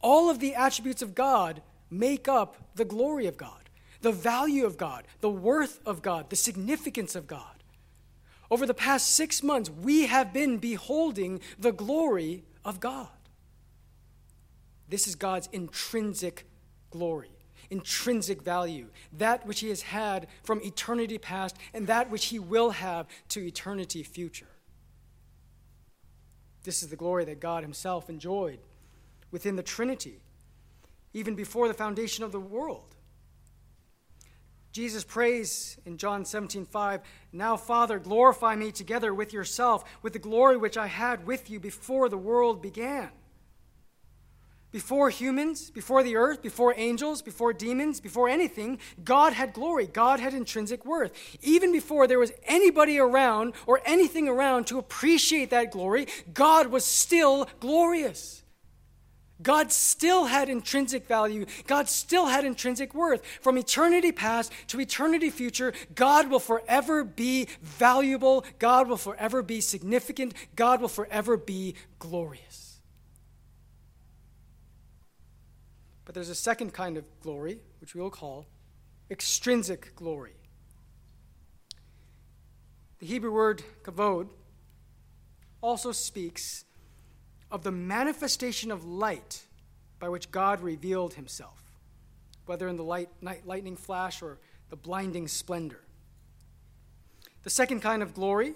[0.01, 3.69] All of the attributes of God make up the glory of God,
[4.01, 7.45] the value of God, the worth of God, the significance of God.
[8.51, 13.09] Over the past six months, we have been beholding the glory of God.
[14.89, 16.47] This is God's intrinsic
[16.91, 17.31] glory,
[17.71, 22.71] intrinsic value, that which He has had from eternity past and that which He will
[22.71, 24.49] have to eternity future.
[26.65, 28.59] This is the glory that God Himself enjoyed
[29.31, 30.21] within the Trinity
[31.13, 32.97] even before the foundation of the world.
[34.73, 37.01] Jesus prays in John 17, 5,
[37.33, 41.59] Now, Father, glorify me together with yourself, with the glory which I had with you
[41.59, 43.11] before the world began.
[44.71, 49.89] Before humans, before the earth, before angels, before demons, before anything, God had glory.
[49.89, 51.13] God had intrinsic worth.
[51.43, 56.85] Even before there was anybody around or anything around to appreciate that glory, God was
[56.85, 58.45] still glorious.
[59.43, 61.47] God still had intrinsic value.
[61.67, 63.25] God still had intrinsic worth.
[63.41, 68.45] From eternity past to eternity future, God will forever be valuable.
[68.59, 70.35] God will forever be significant.
[70.57, 72.81] God will forever be glorious.
[76.05, 78.47] But there's a second kind of glory, which we will call
[79.11, 80.35] extrinsic glory.
[82.99, 84.29] The Hebrew word kavod
[85.63, 86.65] also speaks
[87.51, 89.43] of the manifestation of light
[89.99, 91.63] by which God revealed himself,
[92.47, 94.39] whether in the light, night, lightning flash or
[94.71, 95.81] the blinding splendor.
[97.43, 98.55] The second kind of glory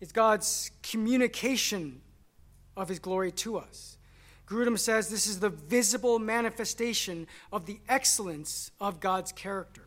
[0.00, 2.00] is God's communication
[2.76, 3.98] of his glory to us.
[4.46, 9.84] Grudem says this is the visible manifestation of the excellence of God's character.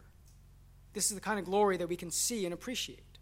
[0.94, 3.13] This is the kind of glory that we can see and appreciate.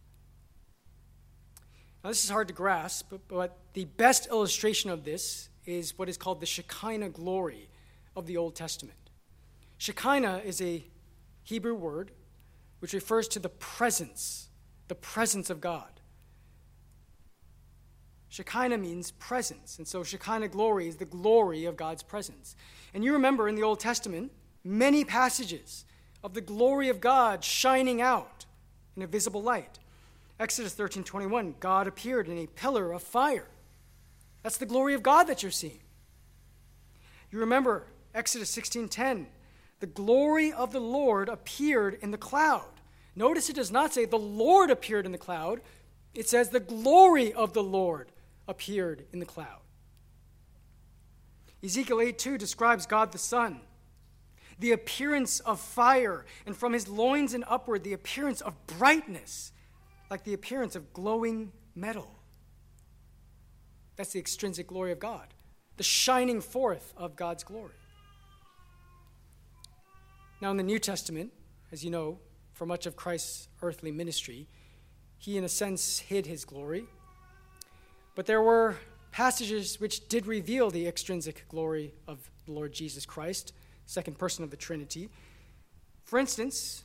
[2.04, 6.10] Now, this is hard to grasp, but, but the best illustration of this is what
[6.10, 7.70] is called the Shekinah glory
[8.16, 8.97] of the Old Testament.
[9.78, 10.84] Shekinah is a
[11.43, 12.12] Hebrew word
[12.80, 14.49] which refers to the presence,
[14.88, 16.02] the presence of God.
[18.30, 19.78] Shekinah means presence.
[19.78, 22.56] And so Shekinah glory is the glory of God's presence.
[22.93, 24.32] And you remember in the Old Testament,
[24.64, 25.86] many passages
[26.24, 28.45] of the glory of God shining out
[28.95, 29.80] in a visible light.
[30.42, 33.48] Exodus 13 21, God appeared in a pillar of fire.
[34.42, 35.82] That's the glory of God that you're seeing.
[37.32, 37.86] You remember
[38.16, 39.28] Exodus 16 10,
[39.82, 42.66] the glory of the Lord appeared in the cloud.
[43.16, 45.62] Notice it does not say the Lord appeared in the cloud,
[46.16, 48.12] it says the glory of the Lord
[48.48, 49.60] appeared in the cloud.
[51.64, 53.62] Ezekiel 8 2 describes God the Son,
[54.58, 59.52] the appearance of fire, and from his loins and upward, the appearance of brightness,
[60.12, 62.12] like the appearance of glowing metal.
[63.95, 65.34] That's the extrinsic glory of God,
[65.78, 67.74] the shining forth of God's glory.
[70.39, 71.34] Now, in the New Testament,
[71.72, 72.20] as you know,
[72.53, 74.47] for much of Christ's earthly ministry,
[75.18, 76.86] he, in a sense, hid his glory
[78.16, 78.76] but there were
[79.12, 83.53] passages which did reveal the extrinsic glory of the Lord Jesus Christ,
[83.86, 85.09] second person of the Trinity.
[86.03, 86.84] For instance,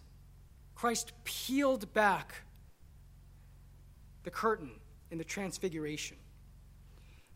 [0.74, 2.42] Christ peeled back
[4.26, 4.72] the curtain
[5.10, 6.18] in the transfiguration.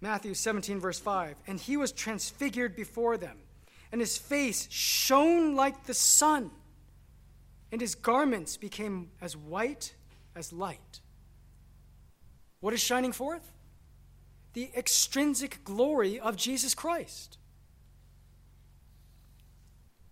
[0.03, 3.39] Matthew 17, verse 5 And he was transfigured before them,
[3.91, 6.51] and his face shone like the sun,
[7.73, 9.95] and his garments became as white
[10.37, 11.01] as light.
[12.61, 13.51] What is shining forth?
[14.53, 17.39] the extrinsic glory of Jesus Christ.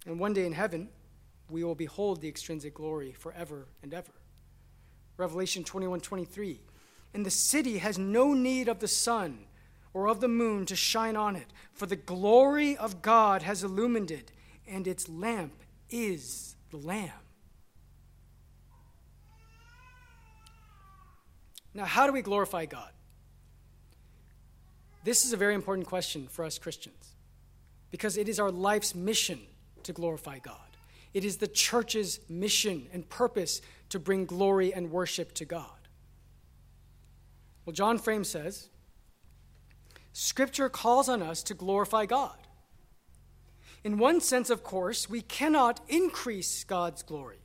[0.07, 0.89] And one day in heaven,
[1.51, 4.13] we will behold the extrinsic glory forever and ever.
[5.17, 6.61] Revelation 21 23.
[7.15, 9.47] And the city has no need of the sun
[9.95, 14.11] or of the moon to shine on it, for the glory of God has illumined
[14.11, 14.31] it,
[14.67, 15.55] and its lamp
[15.91, 17.11] is the Lamb.
[21.75, 22.91] Now, how do we glorify God?
[25.05, 27.15] This is a very important question for us Christians
[27.91, 29.41] because it is our life's mission
[29.85, 30.57] to glorify God.
[31.15, 35.78] It is the church's mission and purpose to bring glory and worship to God.
[37.69, 38.71] Well, John Frame says
[40.15, 42.39] Scripture calls on us to glorify God.
[43.85, 47.41] In one sense, of course, we cannot increase God's glory.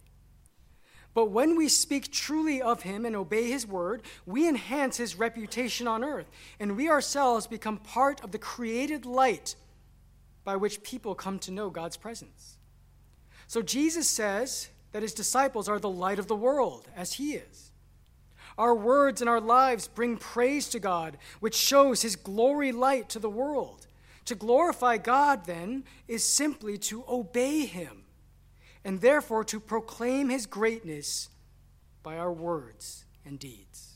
[1.14, 5.90] But when we speak truly of him and obey his word, we enhance his reputation
[5.90, 9.58] on earth, and we ourselves become part of the created light
[10.46, 12.60] by which people come to know God's presence.
[13.48, 17.63] So Jesus says that his disciples are the light of the world, as he is.
[18.58, 23.20] Our words and our lives bring praise to God, which shows his glory light to
[23.20, 23.88] the world.
[24.26, 28.04] To glorify God, then, is simply to obey him
[28.86, 31.30] and therefore to proclaim his greatness
[32.02, 33.94] by our words and deeds.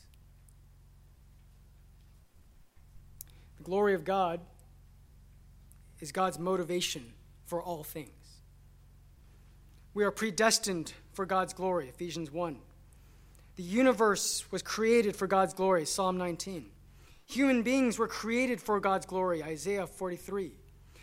[3.58, 4.40] The glory of God
[6.00, 7.12] is God's motivation
[7.44, 8.10] for all things.
[9.94, 12.58] We are predestined for God's glory, Ephesians 1.
[13.58, 16.66] The universe was created for God's glory, Psalm 19.
[17.26, 20.52] Human beings were created for God's glory, Isaiah 43.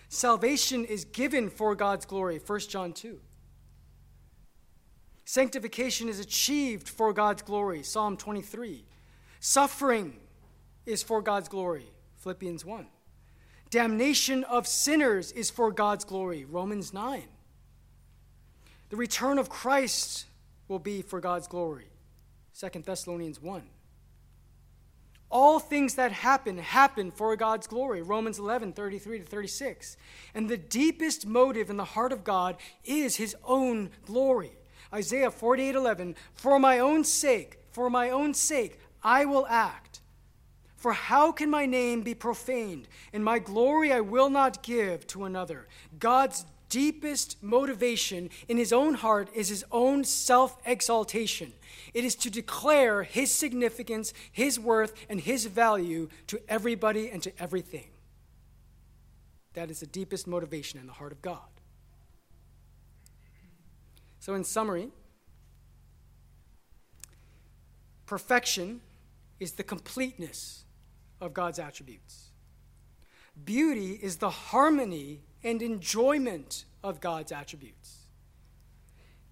[0.08, 3.20] Salvation is given for God's glory, 1 John 2.
[5.26, 8.86] Sanctification is achieved for God's glory, Psalm 23.
[9.42, 10.16] Suffering
[10.86, 12.88] is for God's glory, Philippians 1.
[13.70, 17.22] Damnation of sinners is for God's glory, Romans 9.
[18.88, 20.28] The return of Christ
[20.70, 21.88] will be for God's glory,
[22.60, 23.64] 2 Thessalonians 1.
[25.30, 28.02] All things that happen, happen for God's glory.
[28.02, 29.98] Romans 11, 33 to 36.
[30.34, 34.52] And the deepest motive in the heart of God is his own glory.
[34.94, 40.00] Isaiah 48 11, For my own sake, for my own sake, I will act.
[40.78, 45.26] For how can my name be profaned, and my glory I will not give to
[45.26, 45.68] another?
[46.00, 51.54] God's deepest motivation in his own heart is his own self exaltation.
[51.96, 57.32] It is to declare his significance, his worth, and his value to everybody and to
[57.42, 57.88] everything.
[59.54, 61.40] That is the deepest motivation in the heart of God.
[64.20, 64.90] So, in summary,
[68.06, 68.82] perfection
[69.40, 70.66] is the completeness
[71.22, 72.32] of God's attributes.
[73.46, 78.00] Beauty is the harmony and enjoyment of God's attributes.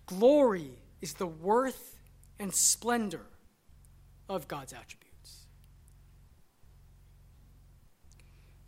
[0.06, 1.93] Glory is the worth
[2.44, 3.22] and splendor
[4.28, 5.46] of God's attributes.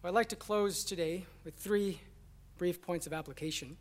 [0.02, 2.00] Well, I'd like to close today with three
[2.58, 3.76] brief points of application.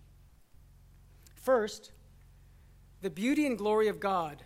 [1.36, 1.92] First,
[3.02, 4.42] the beauty and glory of God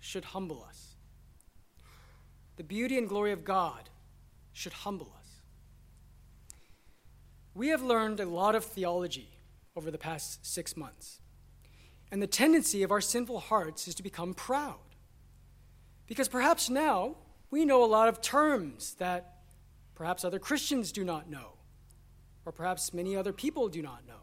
[0.00, 0.94] should humble us.
[2.56, 3.90] The beauty and glory of God
[4.54, 5.42] should humble us.
[7.52, 9.28] We have learned a lot of theology
[9.76, 11.20] over the past six months.
[12.10, 14.76] And the tendency of our sinful hearts is to become proud.
[16.06, 17.16] Because perhaps now
[17.50, 19.38] we know a lot of terms that
[19.94, 21.52] perhaps other Christians do not know,
[22.44, 24.14] or perhaps many other people do not know.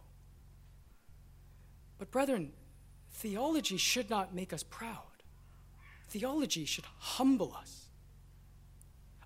[1.98, 2.54] But, brethren,
[3.12, 4.98] theology should not make us proud.
[6.10, 7.90] Theology should humble us.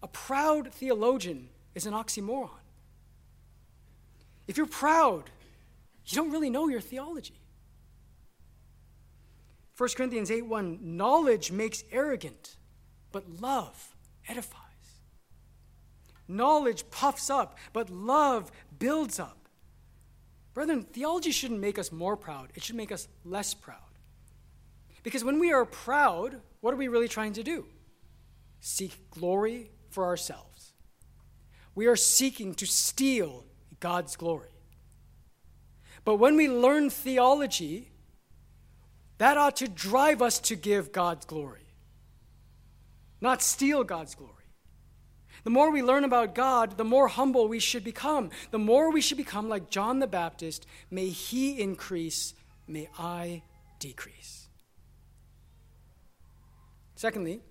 [0.04, 2.50] A proud theologian is an oxymoron.
[4.48, 5.32] If you're proud,
[6.06, 7.40] you don't really know your theology.
[9.78, 12.58] 1 Corinthians 8 1 Knowledge makes arrogant,
[13.12, 13.96] but love
[14.28, 14.62] edifies.
[16.28, 19.50] Knowledge puffs up, but love builds up.
[20.54, 23.80] Brethren, theology shouldn't make us more proud, it should make us less proud.
[25.04, 27.68] Because when we are proud, what are we really trying to do?
[28.60, 30.74] Seek glory for ourselves.
[31.76, 33.46] We are seeking to steal
[33.80, 34.50] God's glory.
[36.06, 37.92] But when we learn theology,
[39.18, 41.68] that ought to drive us to give God's glory,
[43.22, 44.32] not steal God's glory.
[45.44, 48.32] The more we learn about God, the more humble we should become.
[48.50, 50.66] The more we should become like John the Baptist.
[50.90, 52.34] May he increase,
[52.68, 53.44] may I
[53.78, 54.48] decrease.
[56.96, 57.42] Secondly,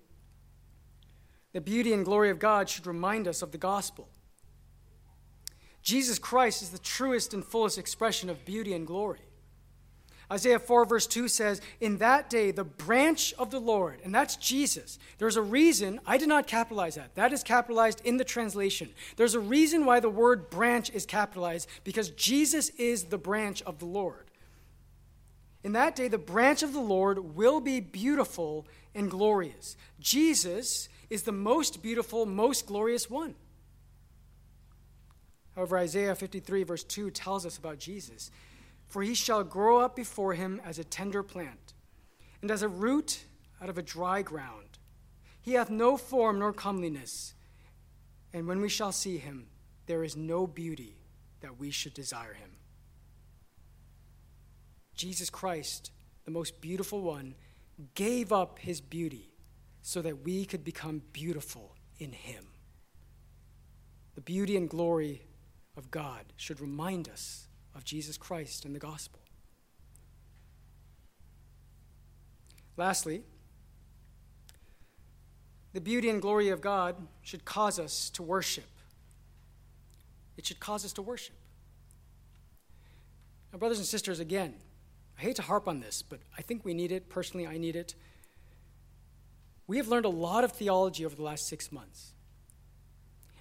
[1.52, 4.08] the beauty and glory of God should remind us of the gospel.
[5.82, 9.20] Jesus Christ is the truest and fullest expression of beauty and glory.
[10.32, 14.36] Isaiah 4, verse 2 says, In that day, the branch of the Lord, and that's
[14.36, 14.98] Jesus.
[15.18, 17.14] There's a reason, I did not capitalize that.
[17.14, 18.90] That is capitalized in the translation.
[19.16, 23.78] There's a reason why the word branch is capitalized, because Jesus is the branch of
[23.78, 24.30] the Lord.
[25.62, 29.76] In that day, the branch of the Lord will be beautiful and glorious.
[30.00, 33.34] Jesus is the most beautiful, most glorious one.
[35.54, 38.30] However, Isaiah 53, verse 2 tells us about Jesus
[38.86, 41.74] For he shall grow up before him as a tender plant,
[42.42, 43.24] and as a root
[43.60, 44.78] out of a dry ground.
[45.40, 47.34] He hath no form nor comeliness,
[48.32, 49.46] and when we shall see him,
[49.86, 50.96] there is no beauty
[51.40, 52.50] that we should desire him.
[54.94, 55.90] Jesus Christ,
[56.24, 57.34] the most beautiful one,
[57.94, 59.32] gave up his beauty
[59.82, 62.46] so that we could become beautiful in him.
[64.14, 65.22] The beauty and glory
[65.76, 69.20] of God should remind us of Jesus Christ and the gospel.
[72.76, 73.22] Lastly,
[75.72, 78.64] the beauty and glory of God should cause us to worship.
[80.36, 81.36] It should cause us to worship.
[83.52, 84.54] Now, brothers and sisters, again,
[85.18, 87.08] I hate to harp on this, but I think we need it.
[87.08, 87.94] Personally, I need it.
[89.66, 92.12] We have learned a lot of theology over the last six months.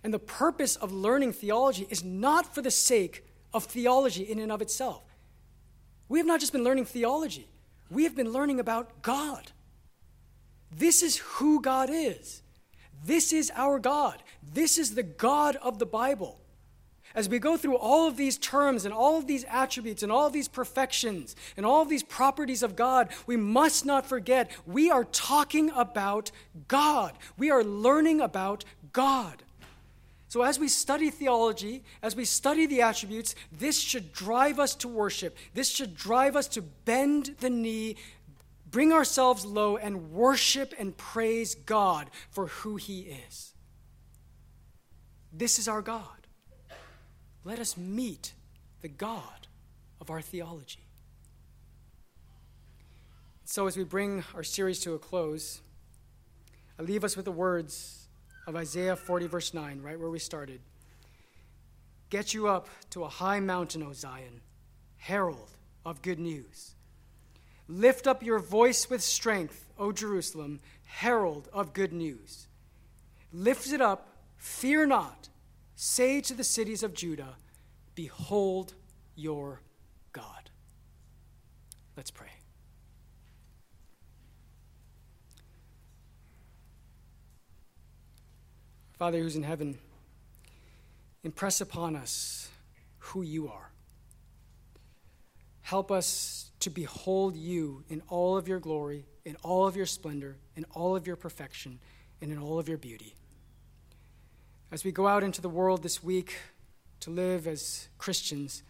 [0.03, 4.51] And the purpose of learning theology is not for the sake of theology in and
[4.51, 5.03] of itself.
[6.09, 7.47] We have not just been learning theology,
[7.89, 9.51] we have been learning about God.
[10.75, 12.41] This is who God is.
[13.05, 14.23] This is our God.
[14.53, 16.39] This is the God of the Bible.
[17.15, 20.25] As we go through all of these terms and all of these attributes and all
[20.25, 24.89] of these perfections and all of these properties of God, we must not forget we
[24.89, 26.31] are talking about
[26.67, 27.13] God.
[27.37, 29.43] We are learning about God.
[30.33, 34.87] So, as we study theology, as we study the attributes, this should drive us to
[34.87, 35.37] worship.
[35.53, 37.97] This should drive us to bend the knee,
[38.65, 43.53] bring ourselves low, and worship and praise God for who He is.
[45.31, 46.25] This is our God.
[47.43, 48.33] Let us meet
[48.81, 49.45] the God
[50.01, 50.87] of our theology.
[53.45, 55.61] So, as we bring our series to a close,
[56.79, 58.02] I leave us with the words
[58.45, 60.61] of Isaiah 40, verse 9, right where we started.
[62.09, 64.41] Get you up to a high mountain, O Zion,
[64.97, 65.51] herald
[65.85, 66.75] of good news.
[67.67, 72.47] Lift up your voice with strength, O Jerusalem, herald of good news.
[73.31, 75.29] Lift it up, fear not.
[75.75, 77.35] Say to the cities of Judah,
[77.95, 78.73] Behold
[79.15, 79.61] your
[80.11, 80.49] God.
[81.95, 82.42] Let's pray.
[89.03, 89.77] Father who's in heaven,
[91.25, 92.47] impress upon us
[92.99, 93.69] who you are.
[95.59, 100.37] Help us to behold you in all of your glory, in all of your splendor,
[100.55, 101.79] in all of your perfection,
[102.21, 103.13] and in all of your beauty.
[104.71, 106.37] As we go out into the world this week
[107.01, 108.63] to live as Christians,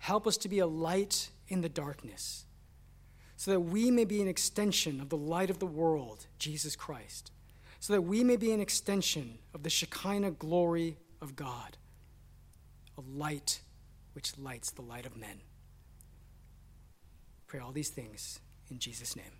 [0.00, 2.44] help us to be a light in the darkness
[3.36, 7.32] so that we may be an extension of the light of the world, Jesus Christ,
[7.82, 11.76] so that we may be an extension of the Shekinah glory of God,
[12.96, 13.60] a light
[14.12, 15.40] which lights the light of men.
[17.48, 18.38] Pray all these things
[18.70, 19.32] in Jesus' name.